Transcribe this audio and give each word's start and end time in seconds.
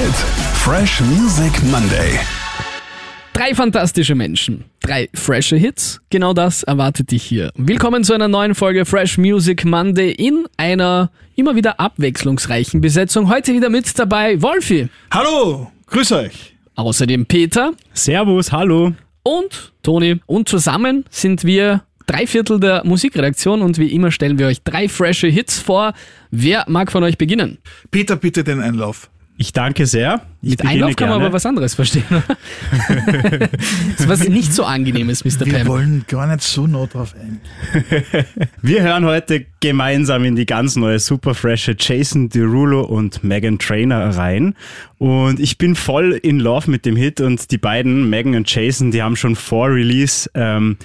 Hit. 0.00 0.14
Fresh 0.54 1.02
Music 1.02 1.52
Monday. 1.64 2.18
Drei 3.34 3.54
fantastische 3.54 4.14
Menschen, 4.14 4.64
drei 4.80 5.10
frische 5.12 5.56
Hits. 5.56 6.00
Genau 6.08 6.32
das 6.32 6.62
erwartet 6.62 7.10
dich 7.10 7.22
hier. 7.22 7.52
Willkommen 7.54 8.02
zu 8.02 8.14
einer 8.14 8.26
neuen 8.26 8.54
Folge 8.54 8.86
Fresh 8.86 9.18
Music 9.18 9.66
Monday 9.66 10.12
in 10.12 10.46
einer 10.56 11.10
immer 11.36 11.54
wieder 11.54 11.78
abwechslungsreichen 11.78 12.80
Besetzung. 12.80 13.28
Heute 13.28 13.52
wieder 13.52 13.68
mit 13.68 13.98
dabei 13.98 14.40
Wolfi. 14.40 14.88
Hallo, 15.10 15.70
grüß 15.88 16.12
euch. 16.12 16.54
Außerdem 16.76 17.26
Peter. 17.26 17.72
Servus, 17.92 18.52
hallo. 18.52 18.94
Und 19.22 19.74
Toni. 19.82 20.18
Und 20.24 20.48
zusammen 20.48 21.04
sind 21.10 21.44
wir 21.44 21.82
drei 22.06 22.26
Viertel 22.26 22.58
der 22.58 22.86
Musikredaktion 22.86 23.60
und 23.60 23.76
wie 23.76 23.92
immer 23.92 24.10
stellen 24.12 24.38
wir 24.38 24.46
euch 24.46 24.62
drei 24.62 24.88
frische 24.88 25.26
Hits 25.26 25.58
vor. 25.58 25.92
Wer 26.30 26.64
mag 26.68 26.90
von 26.90 27.04
euch 27.04 27.18
beginnen? 27.18 27.58
Peter, 27.90 28.16
bitte 28.16 28.42
den 28.44 28.62
Einlauf. 28.62 29.10
Ich 29.40 29.54
danke 29.54 29.86
sehr. 29.86 30.20
Ich 30.42 30.50
Mit 30.50 30.66
Einlauf 30.66 30.96
kann 30.96 31.08
man 31.08 31.22
aber 31.22 31.32
was 31.32 31.46
anderes 31.46 31.72
verstehen. 31.74 32.04
ist 33.96 34.06
was 34.06 34.28
nicht 34.28 34.52
so 34.52 34.64
angenehmes, 34.64 35.24
Mr. 35.24 35.46
Wir 35.46 35.60
Pam. 35.60 35.66
wollen 35.66 36.04
gar 36.08 36.26
nicht 36.26 36.42
so 36.42 36.66
nah 36.66 36.84
drauf 36.84 37.14
ein. 37.18 37.40
Wir 38.60 38.82
hören 38.82 39.06
heute 39.06 39.46
gemeinsam 39.60 40.24
in 40.24 40.36
die 40.36 40.44
ganz 40.44 40.76
neue 40.76 40.98
super 40.98 41.34
frische 41.34 41.74
Jason 41.78 42.28
Derulo 42.28 42.82
und 42.82 43.24
Megan 43.24 43.58
Trainer 43.58 44.14
rein. 44.14 44.54
Und 44.98 45.40
ich 45.40 45.56
bin 45.56 45.74
voll 45.74 46.20
in 46.22 46.38
Love 46.38 46.70
mit 46.70 46.84
dem 46.84 46.96
Hit 46.96 47.22
und 47.22 47.50
die 47.50 47.56
beiden, 47.56 48.10
Megan 48.10 48.34
und 48.34 48.54
Jason, 48.54 48.90
die 48.90 49.02
haben 49.02 49.16
schon 49.16 49.36
vor 49.36 49.70
Release 49.70 50.28
ähm, 50.34 50.76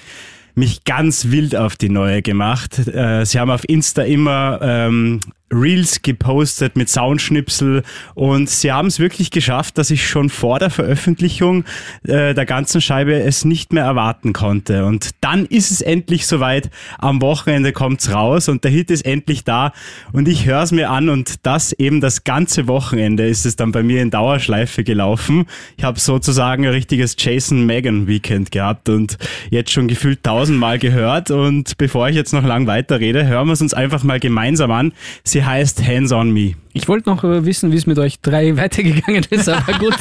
mich 0.54 0.84
ganz 0.84 1.30
wild 1.30 1.54
auf 1.54 1.76
die 1.76 1.90
neue 1.90 2.22
gemacht. 2.22 2.78
Äh, 2.88 3.26
sie 3.26 3.38
haben 3.38 3.50
auf 3.50 3.68
Insta 3.68 4.00
immer 4.00 4.60
ähm, 4.62 5.20
Reels 5.52 6.02
gepostet 6.02 6.76
mit 6.76 6.88
Soundschnipsel 6.88 7.84
und 8.14 8.50
sie 8.50 8.72
haben 8.72 8.88
es 8.88 8.98
wirklich 8.98 9.30
geschafft, 9.30 9.78
dass 9.78 9.90
ich 9.90 10.08
schon 10.08 10.28
vor 10.28 10.58
der 10.58 10.70
Veröffentlichung 10.70 11.64
äh, 12.02 12.34
der 12.34 12.46
ganzen 12.46 12.80
Scheibe 12.80 13.14
es 13.14 13.44
nicht 13.44 13.72
mehr 13.72 13.84
erwarten 13.84 14.32
konnte. 14.32 14.84
Und 14.84 15.10
dann 15.20 15.46
ist 15.46 15.70
es 15.70 15.82
endlich 15.82 16.26
soweit. 16.26 16.70
Am 16.98 17.22
Wochenende 17.22 17.72
kommt's 17.72 18.12
raus 18.12 18.48
und 18.48 18.64
der 18.64 18.72
Hit 18.72 18.90
ist 18.90 19.06
endlich 19.06 19.44
da 19.44 19.72
und 20.12 20.26
ich 20.26 20.46
höre 20.46 20.62
es 20.62 20.72
mir 20.72 20.90
an 20.90 21.08
und 21.08 21.46
das 21.46 21.72
eben 21.72 22.00
das 22.00 22.24
ganze 22.24 22.66
Wochenende 22.66 23.26
ist 23.26 23.46
es 23.46 23.54
dann 23.54 23.70
bei 23.70 23.84
mir 23.84 24.02
in 24.02 24.10
Dauerschleife 24.10 24.82
gelaufen. 24.82 25.46
Ich 25.76 25.84
habe 25.84 26.00
sozusagen 26.00 26.64
ein 26.64 26.72
richtiges 26.72 27.14
Jason 27.18 27.66
Megan 27.66 28.08
Weekend 28.08 28.50
gehabt 28.50 28.88
und 28.88 29.16
jetzt 29.50 29.70
schon 29.70 29.86
gefühlt 29.86 30.24
tausendmal 30.24 30.80
gehört 30.80 31.30
und 31.30 31.78
bevor 31.78 32.08
ich 32.08 32.16
jetzt 32.16 32.32
noch 32.32 32.44
lang 32.44 32.66
weiterrede, 32.66 33.26
hören 33.26 33.46
wir 33.46 33.52
es 33.52 33.62
uns 33.62 33.74
einfach 33.74 34.02
mal 34.02 34.18
gemeinsam 34.18 34.72
an. 34.72 34.92
Sie 35.22 35.35
heißt 35.44 35.86
Hands 35.86 36.12
on 36.12 36.30
Me. 36.32 36.54
Ich 36.72 36.88
wollte 36.88 37.08
noch 37.08 37.24
äh, 37.24 37.44
wissen, 37.44 37.72
wie 37.72 37.76
es 37.76 37.86
mit 37.86 37.98
euch 37.98 38.20
drei 38.20 38.56
weitergegangen 38.56 39.24
ist, 39.30 39.48
aber 39.48 39.78
gut. 39.78 39.94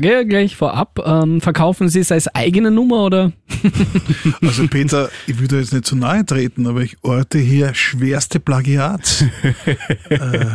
Frage 0.00 0.26
gleich 0.26 0.56
vorab. 0.56 0.98
Ähm, 1.04 1.40
verkaufen 1.40 1.88
Sie 1.88 2.00
es 2.00 2.10
als 2.10 2.34
eigene 2.34 2.70
Nummer 2.70 3.04
oder? 3.04 3.32
Also 4.42 4.66
Peter, 4.68 5.10
ich 5.26 5.38
würde 5.38 5.58
jetzt 5.58 5.72
nicht 5.72 5.84
zu 5.84 5.96
nahe 5.96 6.24
treten, 6.24 6.66
aber 6.66 6.80
ich 6.80 6.96
orte 7.02 7.38
hier 7.38 7.74
schwerste 7.74 8.40
Plagiat. 8.40 9.24
äh, 10.08 10.46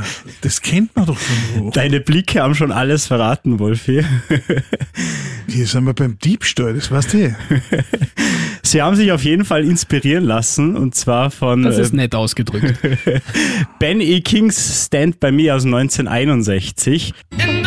das 0.41 0.61
kennt 0.61 0.95
man 0.95 1.05
doch 1.05 1.17
wo. 1.55 1.69
Deine 1.69 1.99
Blicke 1.99 2.41
haben 2.41 2.55
schon 2.55 2.71
alles 2.71 3.07
verraten, 3.07 3.59
Wolfi. 3.59 4.03
Hier 5.47 5.67
sind 5.67 5.85
wir 5.85 5.93
beim 5.93 6.17
Diebstahl, 6.17 6.73
das 6.73 6.89
weißt 6.89 7.13
du. 7.13 7.35
Sie 8.63 8.81
haben 8.81 8.95
sich 8.95 9.11
auf 9.11 9.23
jeden 9.23 9.45
Fall 9.45 9.63
inspirieren 9.63 10.25
lassen 10.25 10.75
und 10.75 10.95
zwar 10.95 11.29
von 11.29 11.63
Das 11.63 11.77
ist 11.77 11.93
äh, 11.93 11.97
nett 11.97 12.15
ausgedrückt. 12.15 12.79
Ben 13.79 14.01
E. 14.01 14.21
Kings 14.21 14.85
Stand 14.85 15.19
By 15.19 15.31
Me 15.31 15.53
aus 15.53 15.65
1961. 15.65 17.13
And 17.37 17.65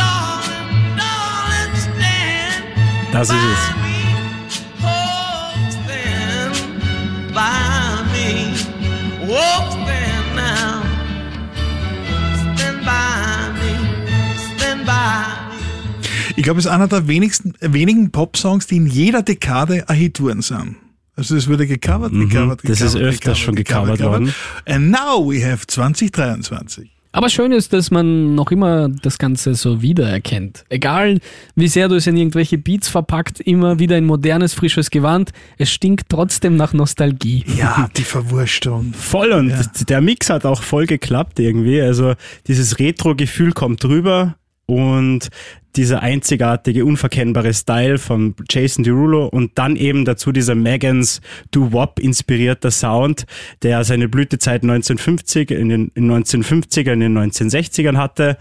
Stand 14.57 14.85
by 14.85 15.25
me. 15.67 15.69
Ich 16.37 16.45
glaube, 16.45 16.61
es 16.61 16.67
ist 16.67 16.71
einer 16.71 16.87
der 16.89 17.09
wenigsten, 17.09 17.55
wenigen 17.61 18.11
Pop-Songs, 18.13 18.67
die 18.67 18.77
in 18.77 18.87
jeder 18.87 19.23
Dekade 19.23 19.89
ein 19.89 19.97
Hit 19.97 20.21
worden 20.21 20.43
sind. 20.43 20.77
Also 21.17 21.35
es 21.37 21.49
wurde 21.49 21.67
gecovert, 21.67 22.13
gecovert, 22.13 22.63
Mhm. 22.63 22.69
das 22.69 22.81
ist 22.81 22.93
gecovert, 22.93 23.13
öfters 23.15 23.39
schon 23.39 23.55
gecovert 23.57 24.01
worden. 24.01 24.33
And 24.67 24.91
now 24.91 25.19
we 25.29 25.45
have 25.45 25.67
2023. 25.67 26.91
Aber 27.11 27.29
schön 27.31 27.53
ist, 27.53 27.73
dass 27.73 27.91
man 27.91 28.35
noch 28.35 28.51
immer 28.51 28.89
das 28.89 29.19
Ganze 29.19 29.55
so 29.55 29.81
wiedererkennt. 29.83 30.65
Egal, 30.69 31.19
wie 31.57 31.69
sehr 31.69 31.89
du 31.89 31.97
es 31.97 32.07
in 32.07 32.17
irgendwelche 32.17 32.59
Beats 32.59 32.89
verpackt, 32.89 33.41
immer 33.41 33.79
wieder 33.79 33.97
in 33.97 34.05
modernes, 34.05 34.55
frisches 34.55 34.91
Gewand, 34.91 35.31
es 35.57 35.71
stinkt 35.71 36.07
trotzdem 36.11 36.57
nach 36.57 36.73
Nostalgie. 36.75 37.45
Ja, 37.57 37.89
die 37.97 38.03
Verwurstung. 38.05 38.93
Voll 38.93 39.33
und 39.33 39.49
Ja. 39.51 39.63
der 39.89 40.01
Mix 40.01 40.29
hat 40.31 40.45
auch 40.45 40.63
voll 40.63 40.87
geklappt 40.87 41.41
irgendwie. 41.41 41.81
Also 41.81 42.15
dieses 42.47 42.79
Retro-Gefühl 42.79 43.53
kommt 43.53 43.83
drüber 43.83 44.37
und 44.69 45.29
dieser 45.77 46.03
einzigartige, 46.03 46.85
unverkennbare 46.85 47.55
Style 47.55 47.99
von 47.99 48.35
Jason 48.51 48.85
Derulo 48.85 49.27
und 49.27 49.53
dann 49.57 49.77
eben 49.77 50.05
dazu 50.05 50.33
dieser 50.33 50.55
Megans 50.55 51.21
Do-Wop 51.51 51.99
inspirierter 51.99 52.71
Sound, 52.71 53.25
der 53.63 53.85
seine 53.85 54.09
Blütezeit 54.09 54.63
1950 54.63 55.51
in 55.51 55.69
den 55.69 55.93
in 55.95 56.11
1950er, 56.11 56.93
in 56.93 57.01
den 57.01 57.19
1960ern 57.19 57.97
hatte. 57.97 58.39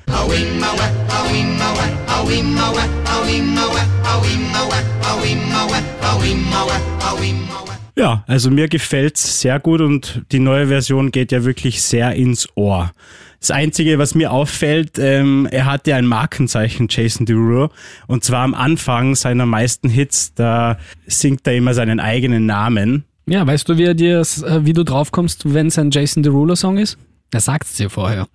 Ja, 7.95 8.23
also 8.27 8.51
mir 8.51 8.67
gefällt's 8.67 9.41
sehr 9.41 9.59
gut 9.59 9.81
und 9.81 10.21
die 10.31 10.39
neue 10.39 10.67
Version 10.67 11.11
geht 11.11 11.31
ja 11.31 11.43
wirklich 11.43 11.81
sehr 11.81 12.13
ins 12.13 12.47
Ohr. 12.55 12.91
Das 13.39 13.51
Einzige, 13.51 13.99
was 13.99 14.15
mir 14.15 14.31
auffällt, 14.31 14.97
ähm, 14.97 15.47
er 15.51 15.65
hat 15.65 15.85
ja 15.87 15.95
ein 15.95 16.07
Markenzeichen, 16.07 16.87
Jason 16.89 17.25
Derulo, 17.25 17.69
und 18.07 18.23
zwar 18.23 18.43
am 18.43 18.53
Anfang 18.53 19.15
seiner 19.15 19.45
meisten 19.45 19.89
Hits, 19.89 20.33
da 20.33 20.77
singt 21.05 21.45
er 21.45 21.55
immer 21.55 21.73
seinen 21.73 21.99
eigenen 21.99 22.45
Namen. 22.45 23.05
Ja, 23.27 23.45
weißt 23.45 23.69
du, 23.69 23.77
wie, 23.77 23.83
er 23.83 23.93
dir, 23.93 24.21
äh, 24.21 24.65
wie 24.65 24.73
du 24.73 24.83
draufkommst, 24.83 25.53
wenn 25.53 25.67
es 25.67 25.77
ein 25.77 25.91
Jason 25.91 26.23
Derulo-Song 26.23 26.77
ist? 26.77 26.97
Er 27.31 27.41
sagt 27.41 27.67
es 27.67 27.75
dir 27.75 27.89
vorher. 27.89 28.27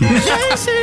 Jason 0.00 0.72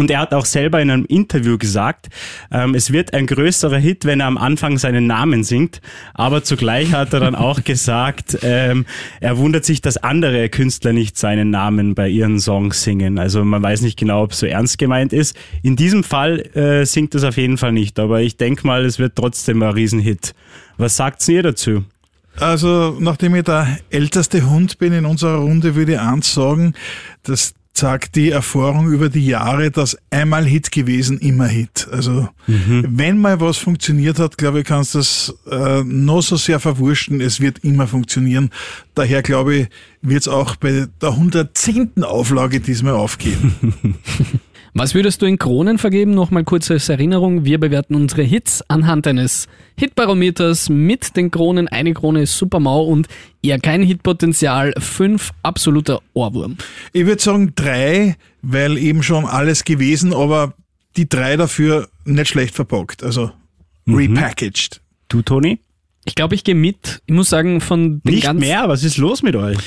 Und 0.00 0.10
er 0.10 0.20
hat 0.20 0.32
auch 0.32 0.46
selber 0.46 0.80
in 0.80 0.90
einem 0.90 1.04
Interview 1.04 1.58
gesagt, 1.58 2.08
ähm, 2.50 2.74
es 2.74 2.90
wird 2.90 3.12
ein 3.12 3.26
größerer 3.26 3.76
Hit, 3.76 4.06
wenn 4.06 4.20
er 4.20 4.28
am 4.28 4.38
Anfang 4.38 4.78
seinen 4.78 5.06
Namen 5.06 5.44
singt. 5.44 5.82
Aber 6.14 6.42
zugleich 6.42 6.94
hat 6.94 7.12
er 7.12 7.20
dann 7.20 7.34
auch 7.34 7.64
gesagt, 7.64 8.38
ähm, 8.40 8.86
er 9.20 9.36
wundert 9.36 9.66
sich, 9.66 9.82
dass 9.82 9.98
andere 9.98 10.48
Künstler 10.48 10.94
nicht 10.94 11.18
seinen 11.18 11.50
Namen 11.50 11.94
bei 11.94 12.08
ihren 12.08 12.40
Songs 12.40 12.82
singen. 12.82 13.18
Also 13.18 13.44
man 13.44 13.62
weiß 13.62 13.82
nicht 13.82 13.98
genau, 13.98 14.22
ob 14.22 14.32
es 14.32 14.38
so 14.38 14.46
ernst 14.46 14.78
gemeint 14.78 15.12
ist. 15.12 15.36
In 15.62 15.76
diesem 15.76 16.02
Fall 16.02 16.46
äh, 16.56 16.86
singt 16.86 17.14
es 17.14 17.22
auf 17.22 17.36
jeden 17.36 17.58
Fall 17.58 17.72
nicht. 17.72 17.98
Aber 17.98 18.22
ich 18.22 18.38
denke 18.38 18.66
mal, 18.66 18.86
es 18.86 18.98
wird 18.98 19.16
trotzdem 19.16 19.62
ein 19.62 19.74
Riesenhit. 19.74 20.32
Was 20.78 20.96
sagt 20.96 21.28
ihr 21.28 21.42
dazu? 21.42 21.84
Also, 22.38 22.96
nachdem 22.98 23.34
ich 23.34 23.44
der 23.44 23.76
älteste 23.90 24.48
Hund 24.48 24.78
bin 24.78 24.94
in 24.94 25.04
unserer 25.04 25.40
Runde, 25.40 25.74
würde 25.74 25.92
ich 25.92 26.00
eins 26.00 26.32
sagen, 26.32 26.72
das 27.22 27.52
sagt 27.72 28.16
die 28.16 28.30
Erfahrung 28.30 28.90
über 28.90 29.08
die 29.08 29.26
Jahre, 29.26 29.70
dass 29.70 29.96
einmal 30.10 30.44
Hit 30.44 30.70
gewesen, 30.70 31.18
immer 31.18 31.46
Hit. 31.46 31.88
Also, 31.90 32.28
wenn 32.46 33.18
mal 33.18 33.40
was 33.40 33.56
funktioniert 33.56 34.18
hat, 34.18 34.36
glaube 34.36 34.60
ich, 34.60 34.66
kannst 34.66 34.94
du 34.94 34.98
das 34.98 35.34
äh, 35.50 35.82
noch 35.84 36.22
so 36.22 36.36
sehr 36.36 36.60
verwurschen, 36.60 37.20
es 37.20 37.40
wird 37.40 37.60
immer 37.60 37.86
funktionieren. 37.86 38.50
Daher, 38.94 39.22
glaube 39.22 39.54
ich, 39.54 39.68
wird 40.02 40.22
es 40.22 40.28
auch 40.28 40.56
bei 40.56 40.86
der 41.00 41.10
110. 41.10 42.02
Auflage 42.02 42.60
diesmal 42.60 42.94
aufgehen. 42.94 43.54
Was 44.72 44.94
würdest 44.94 45.20
du 45.20 45.26
in 45.26 45.38
Kronen 45.38 45.78
vergeben? 45.78 46.12
Nochmal 46.12 46.44
kurz 46.44 46.70
als 46.70 46.88
Erinnerung. 46.88 47.44
Wir 47.44 47.58
bewerten 47.58 47.94
unsere 47.96 48.22
Hits 48.22 48.62
anhand 48.68 49.06
eines 49.06 49.48
Hitbarometers 49.76 50.68
mit 50.68 51.16
den 51.16 51.30
Kronen. 51.30 51.66
Eine 51.66 51.92
Krone 51.92 52.22
ist 52.22 52.38
super 52.38 52.60
mau 52.60 52.84
und 52.84 53.08
eher 53.42 53.58
kein 53.58 53.82
Hitpotenzial. 53.82 54.72
Fünf 54.78 55.32
absoluter 55.42 56.00
Ohrwurm. 56.12 56.56
Ich 56.92 57.04
würde 57.04 57.20
sagen 57.20 57.52
drei, 57.56 58.16
weil 58.42 58.78
eben 58.78 59.02
schon 59.02 59.24
alles 59.24 59.64
gewesen, 59.64 60.14
aber 60.14 60.54
die 60.96 61.08
drei 61.08 61.36
dafür 61.36 61.88
nicht 62.04 62.28
schlecht 62.28 62.54
verpackt. 62.54 63.02
Also 63.02 63.32
repackaged. 63.88 64.80
Du, 65.08 65.22
Toni? 65.22 65.58
Ich 66.04 66.14
glaube, 66.14 66.34
ich 66.34 66.44
gehe 66.44 66.54
mit. 66.54 67.02
Ich 67.06 67.14
muss 67.14 67.28
sagen, 67.28 67.60
von 67.60 68.00
den, 68.02 68.14
Nicht 68.14 68.24
ganzen, 68.24 68.40
mehr? 68.40 68.68
Was 68.68 68.84
ist 68.84 68.96
los 68.96 69.22
mit 69.22 69.36
euch? 69.36 69.58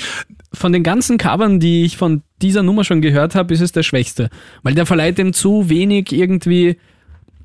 Von 0.54 0.72
den 0.72 0.82
ganzen 0.82 1.18
Covern, 1.18 1.60
die 1.60 1.84
ich 1.84 1.96
von 1.96 2.22
dieser 2.40 2.62
Nummer 2.62 2.84
schon 2.84 3.00
gehört 3.00 3.34
habe, 3.34 3.52
ist 3.52 3.60
es 3.60 3.72
der 3.72 3.82
schwächste. 3.82 4.30
Weil 4.62 4.74
der 4.74 4.86
verleiht 4.86 5.18
dem 5.18 5.32
zu 5.32 5.68
wenig 5.68 6.12
irgendwie 6.12 6.78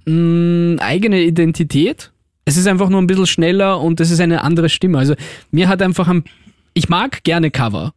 mh, 0.05 0.81
eigene 0.81 1.21
Identität. 1.21 2.11
Es 2.45 2.57
ist 2.57 2.67
einfach 2.67 2.89
nur 2.89 3.01
ein 3.01 3.07
bisschen 3.07 3.27
schneller 3.27 3.79
und 3.79 3.99
es 3.99 4.11
ist 4.11 4.19
eine 4.19 4.43
andere 4.43 4.69
Stimme. 4.69 4.97
Also 4.97 5.15
mir 5.51 5.67
hat 5.67 5.81
einfach 5.81 6.07
ein, 6.07 6.23
ich 6.73 6.89
mag 6.89 7.23
gerne 7.23 7.51
Cover. 7.51 7.93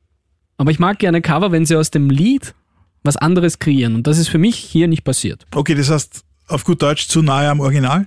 Aber 0.56 0.70
ich 0.70 0.79
mag 0.79 0.99
gerne 0.99 1.23
Cover, 1.23 1.53
wenn 1.53 1.67
sie 1.67 1.76
aus 1.76 1.91
dem 1.91 2.11
Lied 2.11 2.55
was 3.03 3.17
anderes 3.17 3.58
kreieren. 3.58 3.94
Und 3.94 4.06
das 4.06 4.19
ist 4.19 4.29
für 4.29 4.38
mich 4.38 4.56
hier 4.56 4.88
nicht 4.88 5.05
passiert. 5.05 5.47
Okay, 5.55 5.75
das 5.75 5.91
heißt 5.91 6.25
auf 6.49 6.65
gut 6.65 6.82
Deutsch 6.82 7.08
zu 7.08 7.23
nahe 7.23 7.49
am 7.49 7.61
Original. 7.61 8.06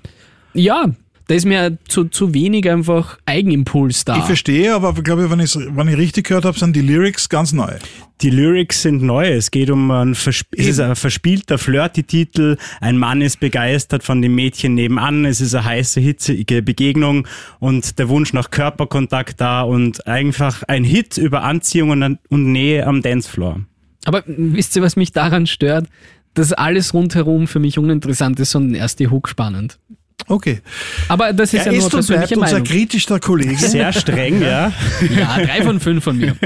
Ja, 0.53 0.85
da 1.27 1.33
ist 1.33 1.45
mir 1.45 1.77
zu, 1.87 2.05
zu 2.05 2.33
wenig 2.33 2.69
einfach 2.69 3.17
Eigenimpuls 3.25 4.05
da. 4.05 4.17
Ich 4.17 4.23
verstehe, 4.25 4.75
aber 4.75 4.93
ich 4.95 5.03
glaube, 5.03 5.29
wenn, 5.31 5.39
wenn 5.39 5.87
ich 5.87 5.97
richtig 5.97 6.27
gehört 6.27 6.45
habe, 6.45 6.57
sind 6.57 6.75
die 6.75 6.81
Lyrics 6.81 7.29
ganz 7.29 7.51
neu. 7.51 7.73
Die 8.21 8.29
Lyrics 8.29 8.83
sind 8.83 9.01
neu. 9.01 9.27
Es 9.29 9.49
geht 9.49 9.71
um 9.71 9.89
ein, 9.89 10.13
versp 10.13 10.47
es 10.51 10.67
ist 10.67 10.79
ein 10.79 10.95
verspielter 10.95 11.57
Flirty-Titel. 11.57 12.57
Ein 12.79 12.97
Mann 12.97 13.21
ist 13.21 13.39
begeistert 13.39 14.03
von 14.03 14.21
dem 14.21 14.35
Mädchen 14.35 14.75
nebenan. 14.75 15.25
Es 15.25 15.41
ist 15.41 15.55
eine 15.55 15.65
heiße, 15.65 15.99
hitzige 15.99 16.61
Begegnung 16.61 17.27
und 17.59 17.97
der 17.97 18.07
Wunsch 18.07 18.31
nach 18.31 18.51
Körperkontakt 18.51 19.41
da 19.41 19.63
und 19.63 20.05
einfach 20.05 20.63
ein 20.63 20.83
Hit 20.83 21.17
über 21.17 21.43
Anziehung 21.43 21.89
und, 21.89 22.19
und 22.29 22.51
Nähe 22.51 22.85
am 22.85 23.01
Dancefloor. 23.01 23.61
Aber 24.05 24.23
wisst 24.27 24.75
ihr, 24.75 24.83
was 24.83 24.95
mich 24.95 25.11
daran 25.11 25.47
stört? 25.47 25.87
Dass 26.35 26.53
alles 26.53 26.93
rundherum 26.93 27.47
für 27.47 27.59
mich 27.59 27.79
uninteressant 27.79 28.39
ist 28.39 28.53
und 28.55 28.75
erst 28.75 28.99
die 28.99 29.07
Hook 29.07 29.27
spannend. 29.27 29.79
Okay. 30.27 30.61
Aber 31.07 31.33
das 31.33 31.53
ist 31.53 31.65
Er 31.65 31.71
ja 31.71 31.77
nur 31.77 31.87
ist 31.87 31.93
und 31.93 32.07
bleibt 32.07 32.07
persönliche 32.07 32.39
unser 32.39 32.53
Meinung. 32.53 32.67
kritischster 32.67 33.19
Kollege. 33.19 33.57
Sehr 33.57 33.93
streng, 33.93 34.41
ja. 34.41 34.71
Ja, 35.15 35.37
drei 35.37 35.61
von 35.63 35.79
fünf 35.79 36.03
von 36.03 36.17
mir. 36.17 36.35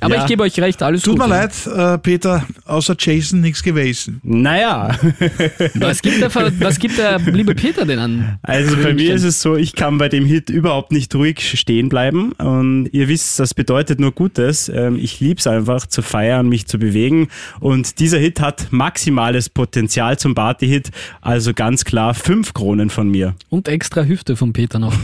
Aber 0.00 0.14
Ja. 0.16 0.22
ich 0.22 0.26
gebe 0.28 0.42
euch 0.42 0.58
recht, 0.60 0.82
alles 0.82 1.02
Tut 1.02 1.18
gut. 1.18 1.28
mir 1.28 1.34
leid, 1.34 1.52
äh, 1.66 1.98
Peter, 1.98 2.46
außer 2.66 2.94
Jason 2.98 3.40
nichts 3.40 3.62
gewesen. 3.62 4.20
Naja, 4.22 4.96
Was 5.74 6.02
gibt, 6.02 6.20
der, 6.20 6.34
was 6.34 6.78
gibt 6.78 6.98
der 6.98 7.18
liebe 7.18 7.54
Peter 7.54 7.84
denn 7.86 7.98
an? 7.98 8.38
also 8.42 8.76
bei 8.76 8.92
mir 8.94 9.14
ist 9.14 9.22
es 9.24 9.40
so, 9.40 9.56
ich 9.56 9.74
kann 9.74 9.98
bei 9.98 10.08
dem 10.08 10.26
Hit 10.26 10.50
überhaupt 10.50 10.92
nicht 10.92 11.14
ruhig 11.14 11.58
stehen 11.58 11.88
bleiben. 11.88 12.32
Und 12.32 12.88
ihr 12.92 13.08
wisst, 13.08 13.38
das 13.38 13.54
bedeutet 13.54 14.00
nur 14.00 14.12
Gutes. 14.12 14.68
Ähm, 14.68 14.96
Ich 15.00 15.20
lieb's 15.20 15.46
einfach 15.46 15.86
zu 15.86 16.02
feiern, 16.02 16.48
mich 16.48 16.66
zu 16.66 16.78
bewegen. 16.78 17.28
Und 17.60 17.98
dieser 18.00 18.18
Hit 18.18 18.40
hat 18.40 18.68
maximales 18.70 19.48
Potenzial 19.48 20.18
zum 20.18 20.34
Party-Hit. 20.34 20.90
Also 21.20 21.54
ganz 21.54 21.84
klar 21.84 22.14
fünf 22.14 22.52
Kronen 22.54 22.90
von 22.90 23.08
mir. 23.10 23.34
Und 23.48 23.68
extra 23.68 24.04
Hüfte 24.04 24.36
von 24.36 24.52
Peter 24.52 24.78
noch. 24.78 24.94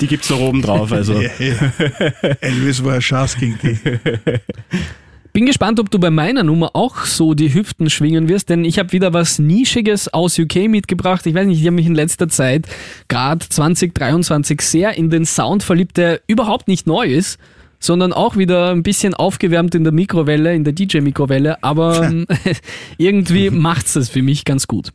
Die 0.00 0.06
gibt's 0.06 0.28
noch 0.30 0.40
oben 0.40 0.62
drauf. 0.62 0.92
Also 0.92 1.14
Ja, 1.20 1.30
ja. 1.38 2.28
Elvis 2.40 2.84
war 2.84 2.94
ein 2.94 3.02
Schatz 3.02 3.36
gegen 3.36 3.58
die. 3.62 3.77
Bin 5.32 5.46
gespannt, 5.46 5.78
ob 5.78 5.90
du 5.90 5.98
bei 5.98 6.10
meiner 6.10 6.42
Nummer 6.42 6.70
auch 6.74 7.04
so 7.04 7.34
die 7.34 7.52
Hüften 7.52 7.90
schwingen 7.90 8.28
wirst, 8.28 8.48
denn 8.48 8.64
ich 8.64 8.78
habe 8.78 8.92
wieder 8.92 9.12
was 9.12 9.38
Nischiges 9.38 10.12
aus 10.12 10.38
UK 10.38 10.68
mitgebracht. 10.68 11.24
Ich 11.26 11.34
weiß 11.34 11.46
nicht, 11.46 11.60
ich 11.60 11.66
habe 11.66 11.76
mich 11.76 11.86
in 11.86 11.94
letzter 11.94 12.28
Zeit, 12.28 12.66
gerade 13.08 13.46
2023, 13.48 14.60
sehr 14.62 14.94
in 14.94 15.10
den 15.10 15.26
Sound 15.26 15.62
verliebt, 15.62 15.96
der 15.96 16.20
überhaupt 16.26 16.66
nicht 16.66 16.86
neu 16.86 17.06
ist, 17.06 17.38
sondern 17.78 18.12
auch 18.12 18.36
wieder 18.36 18.70
ein 18.70 18.82
bisschen 18.82 19.14
aufgewärmt 19.14 19.74
in 19.74 19.84
der 19.84 19.92
Mikrowelle, 19.92 20.54
in 20.54 20.64
der 20.64 20.72
DJ-Mikrowelle, 20.72 21.62
aber 21.62 22.02
ähm, 22.10 22.26
irgendwie 22.98 23.50
macht's 23.50 23.92
das 23.92 24.08
für 24.08 24.22
mich 24.22 24.44
ganz 24.44 24.66
gut. 24.66 24.92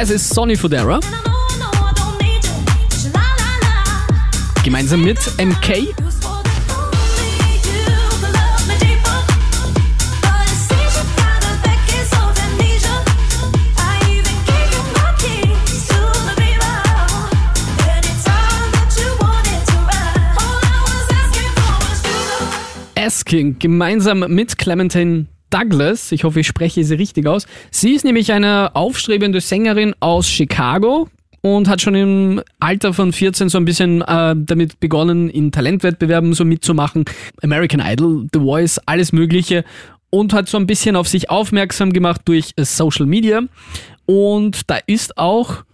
Es 0.00 0.10
ist 0.10 0.32
Sonny 0.32 0.54
Fodera, 0.56 1.00
gemeinsam 4.62 5.02
mit 5.02 5.18
MK. 5.38 5.92
Asking 22.94 23.58
gemeinsam 23.58 24.20
mit 24.28 24.56
Clementine 24.58 25.26
Douglas. 25.50 26.12
Ich 26.12 26.24
hoffe, 26.24 26.40
ich 26.40 26.46
spreche 26.46 26.84
sie 26.84 26.94
richtig 26.94 27.26
aus. 27.26 27.46
Sie 27.70 27.92
ist 27.92 28.04
nämlich 28.04 28.32
eine 28.32 28.74
aufstrebende 28.74 29.40
Sängerin 29.40 29.94
aus 30.00 30.28
Chicago 30.28 31.08
und 31.40 31.68
hat 31.68 31.80
schon 31.80 31.94
im 31.94 32.42
Alter 32.60 32.92
von 32.92 33.12
14 33.12 33.48
so 33.48 33.58
ein 33.58 33.64
bisschen 33.64 34.02
äh, 34.02 34.34
damit 34.36 34.80
begonnen, 34.80 35.30
in 35.30 35.52
Talentwettbewerben 35.52 36.32
so 36.34 36.44
mitzumachen. 36.44 37.04
American 37.42 37.80
Idol, 37.80 38.26
The 38.32 38.40
Voice, 38.40 38.80
alles 38.86 39.12
Mögliche. 39.12 39.64
Und 40.10 40.32
hat 40.32 40.48
so 40.48 40.56
ein 40.56 40.66
bisschen 40.66 40.96
auf 40.96 41.06
sich 41.06 41.28
aufmerksam 41.28 41.92
gemacht 41.92 42.22
durch 42.24 42.52
Social 42.58 43.06
Media. 43.06 43.42
Und 44.06 44.70
da 44.70 44.78
ist 44.86 45.18
auch 45.18 45.64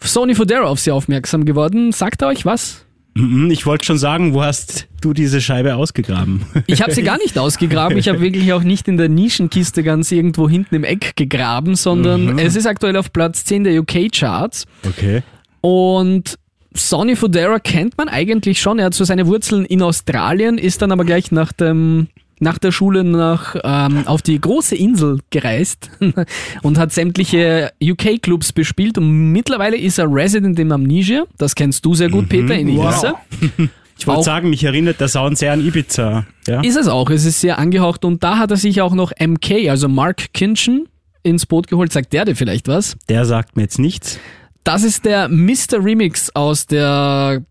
Sony 0.00 0.34
Fodera 0.34 0.64
auf 0.64 0.80
sie 0.80 0.90
aufmerksam 0.90 1.44
geworden. 1.44 1.92
Sagt 1.92 2.22
er 2.22 2.28
euch 2.28 2.46
was? 2.46 2.86
Mhm, 3.14 3.50
ich 3.50 3.64
wollte 3.64 3.84
schon 3.84 3.98
sagen, 3.98 4.34
wo 4.34 4.42
hast 4.42 4.88
du 5.00 5.12
diese 5.12 5.40
Scheibe 5.40 5.76
ausgegraben? 5.76 6.42
Ich 6.66 6.82
habe 6.82 6.92
sie 6.92 7.02
gar 7.02 7.18
nicht 7.18 7.38
ausgegraben. 7.38 7.96
Ich 7.96 8.08
habe 8.08 8.20
wirklich 8.20 8.52
auch 8.52 8.62
nicht 8.62 8.88
in 8.88 8.96
der 8.96 9.08
Nischenkiste 9.08 9.82
ganz 9.82 10.10
irgendwo 10.10 10.48
hinten 10.48 10.74
im 10.74 10.84
Eck 10.84 11.14
gegraben, 11.14 11.76
sondern 11.76 12.38
es 12.38 12.56
ist 12.56 12.66
aktuell 12.66 12.96
auf 12.96 13.12
Platz 13.12 13.44
10 13.44 13.64
der 13.64 13.80
UK-Charts. 13.80 14.66
Okay. 14.86 15.22
Und 15.60 16.38
Sonny 16.74 17.14
Fodera 17.14 17.60
kennt 17.60 17.96
man 17.96 18.08
eigentlich 18.08 18.60
schon. 18.60 18.78
Er 18.78 18.86
hat 18.86 18.94
so 18.94 19.04
seine 19.04 19.26
Wurzeln 19.26 19.64
in 19.64 19.80
Australien, 19.80 20.58
ist 20.58 20.82
dann 20.82 20.90
aber 20.90 21.04
gleich 21.04 21.30
nach 21.30 21.52
dem 21.52 22.08
nach 22.44 22.58
der 22.58 22.70
Schule 22.70 23.02
nach 23.02 23.56
ähm, 23.64 24.06
auf 24.06 24.22
die 24.22 24.40
große 24.40 24.76
Insel 24.76 25.18
gereist 25.30 25.90
und 26.62 26.78
hat 26.78 26.92
sämtliche 26.92 27.72
UK-Clubs 27.82 28.52
bespielt 28.52 28.98
und 28.98 29.32
mittlerweile 29.32 29.76
ist 29.76 29.98
er 29.98 30.06
Resident 30.08 30.58
in 30.60 30.70
Amnesia. 30.70 31.24
Das 31.38 31.54
kennst 31.56 31.84
du 31.84 31.94
sehr 31.94 32.10
gut, 32.10 32.28
Peter, 32.28 32.54
in 32.54 32.76
Wow. 32.76 32.84
Ibiza. 32.92 33.68
Ich 33.98 34.06
wollte 34.06 34.22
sagen, 34.24 34.50
mich 34.50 34.62
erinnert 34.64 35.00
der 35.00 35.08
Sound 35.08 35.38
sehr 35.38 35.52
an 35.52 35.64
Ibiza. 35.64 36.26
Ja? 36.46 36.60
Ist 36.62 36.76
es 36.76 36.88
auch. 36.88 37.10
Es 37.10 37.24
ist 37.24 37.40
sehr 37.40 37.58
angehaucht 37.58 38.04
und 38.04 38.22
da 38.22 38.38
hat 38.38 38.50
er 38.50 38.56
sich 38.56 38.80
auch 38.80 38.94
noch 38.94 39.12
MK, 39.18 39.68
also 39.70 39.88
Mark 39.88 40.32
Kinchen, 40.34 40.88
ins 41.22 41.46
Boot 41.46 41.68
geholt. 41.68 41.92
Sagt 41.92 42.12
der 42.12 42.24
dir 42.24 42.36
vielleicht 42.36 42.68
was? 42.68 42.96
Der 43.08 43.24
sagt 43.24 43.56
mir 43.56 43.62
jetzt 43.62 43.78
nichts. 43.78 44.18
Das 44.64 44.82
ist 44.82 45.04
der 45.04 45.28
Mr. 45.28 45.82
Remix 45.84 46.30
aus 46.34 46.66
der 46.66 47.42